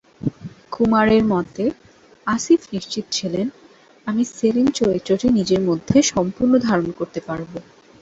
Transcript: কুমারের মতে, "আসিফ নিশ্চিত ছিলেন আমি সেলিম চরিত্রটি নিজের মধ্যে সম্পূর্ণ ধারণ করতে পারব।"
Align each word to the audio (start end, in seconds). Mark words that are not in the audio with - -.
কুমারের 0.71 1.23
মতে, 1.25 1.63
"আসিফ 2.27 2.61
নিশ্চিত 2.73 3.05
ছিলেন 3.11 3.47
আমি 4.07 4.23
সেলিম 4.31 4.67
চরিত্রটি 4.79 5.27
নিজের 5.37 5.61
মধ্যে 5.69 5.97
সম্পূর্ণ 6.11 6.53
ধারণ 6.67 6.87
করতে 6.99 7.19
পারব।" 7.27 7.51